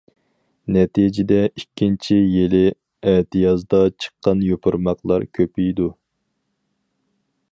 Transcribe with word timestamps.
نەتىجىدە 0.77 1.37
ئىككىنچى 1.49 2.17
يىلى 2.37 2.63
ئەتىيازدا 3.11 3.83
چىققان 4.05 4.43
يوپۇرماقلار 4.47 5.29
كۆپىيىدۇ. 5.39 5.93